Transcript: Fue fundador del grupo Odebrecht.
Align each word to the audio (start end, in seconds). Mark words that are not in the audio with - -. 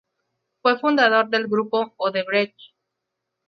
Fue 0.63 0.79
fundador 0.79 1.29
del 1.29 1.45
grupo 1.47 1.93
Odebrecht. 1.97 2.57